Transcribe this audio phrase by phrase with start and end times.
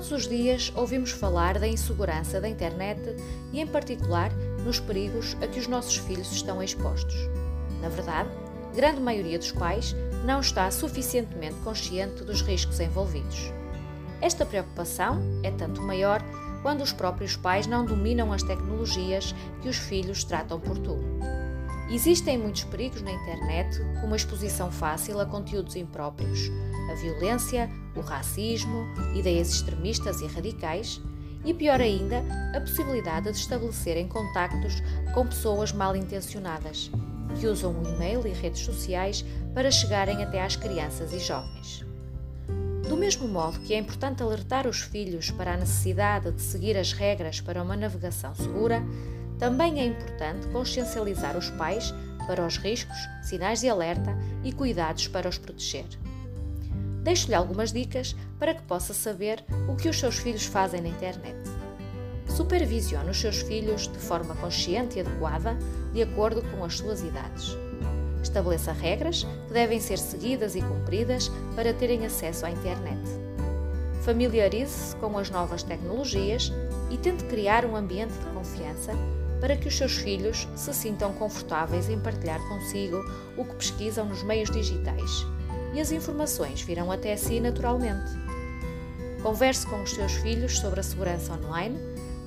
[0.00, 2.98] Todos os dias ouvimos falar da insegurança da internet
[3.52, 4.32] e, em particular,
[4.64, 7.14] nos perigos a que os nossos filhos estão expostos.
[7.82, 8.30] Na verdade,
[8.74, 9.94] grande maioria dos pais
[10.24, 13.52] não está suficientemente consciente dos riscos envolvidos.
[14.22, 16.22] Esta preocupação é tanto maior
[16.62, 20.96] quando os próprios pais não dominam as tecnologias que os filhos tratam por tu.
[21.90, 26.50] Existem muitos perigos na internet, como a exposição fácil a conteúdos impróprios,
[26.90, 31.00] a violência, o racismo, ideias extremistas e radicais,
[31.44, 32.22] e pior ainda,
[32.54, 34.82] a possibilidade de estabelecerem contactos
[35.14, 36.90] com pessoas mal intencionadas,
[37.38, 41.84] que usam o e-mail e redes sociais para chegarem até às crianças e jovens.
[42.88, 46.92] Do mesmo modo que é importante alertar os filhos para a necessidade de seguir as
[46.92, 48.82] regras para uma navegação segura,
[49.38, 51.94] também é importante consciencializar os pais
[52.26, 55.86] para os riscos, sinais de alerta e cuidados para os proteger.
[57.02, 61.38] Deixo-lhe algumas dicas para que possa saber o que os seus filhos fazem na internet.
[62.28, 65.56] Supervisione os seus filhos de forma consciente e adequada,
[65.92, 67.56] de acordo com as suas idades.
[68.22, 73.00] Estabeleça regras que devem ser seguidas e cumpridas para terem acesso à internet.
[74.02, 76.52] Familiarize-se com as novas tecnologias
[76.90, 78.92] e tente criar um ambiente de confiança
[79.40, 82.98] para que os seus filhos se sintam confortáveis em partilhar consigo
[83.38, 85.26] o que pesquisam nos meios digitais
[85.72, 88.10] e as informações virão até si naturalmente.
[89.22, 91.78] Converse com os seus filhos sobre a segurança online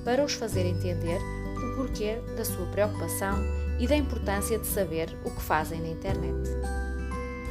[0.04, 1.18] para os fazer entender
[1.56, 3.38] o porquê da sua preocupação
[3.78, 6.48] e da importância de saber o que fazem na internet.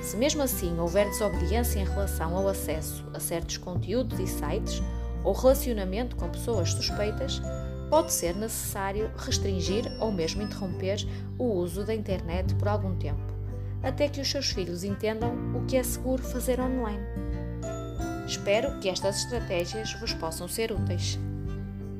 [0.02, 4.82] Se mesmo assim houver desobediência em relação ao acesso a certos conteúdos e sites
[5.24, 7.42] ou relacionamento com pessoas suspeitas,
[7.90, 10.98] pode ser necessário restringir ou mesmo interromper
[11.38, 13.33] o uso da internet por algum tempo,
[13.84, 17.04] até que os seus filhos entendam o que é seguro fazer online.
[18.26, 21.20] Espero que estas estratégias vos possam ser úteis.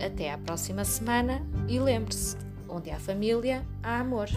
[0.04, 2.38] Até à próxima semana e lembre-se:
[2.68, 4.30] onde há família, há amor.